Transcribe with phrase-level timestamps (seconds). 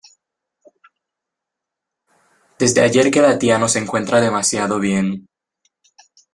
[2.57, 5.27] Desde ayer que la tía no se encuentra demasiado bien.